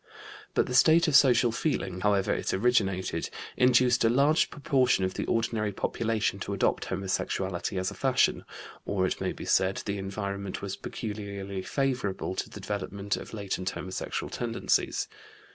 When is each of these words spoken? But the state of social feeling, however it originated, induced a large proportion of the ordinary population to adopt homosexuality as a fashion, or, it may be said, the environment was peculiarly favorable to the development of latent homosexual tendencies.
But 0.55 0.65
the 0.65 0.73
state 0.73 1.07
of 1.07 1.15
social 1.15 1.51
feeling, 1.51 2.01
however 2.01 2.33
it 2.33 2.55
originated, 2.55 3.29
induced 3.55 4.03
a 4.03 4.09
large 4.09 4.49
proportion 4.49 5.05
of 5.05 5.13
the 5.13 5.27
ordinary 5.27 5.71
population 5.71 6.39
to 6.39 6.55
adopt 6.55 6.85
homosexuality 6.85 7.77
as 7.77 7.91
a 7.91 7.93
fashion, 7.93 8.43
or, 8.83 9.05
it 9.05 9.21
may 9.21 9.31
be 9.31 9.45
said, 9.45 9.83
the 9.85 9.99
environment 9.99 10.59
was 10.59 10.75
peculiarly 10.75 11.61
favorable 11.61 12.33
to 12.33 12.49
the 12.49 12.59
development 12.61 13.15
of 13.15 13.31
latent 13.35 13.69
homosexual 13.69 14.31
tendencies. 14.31 15.07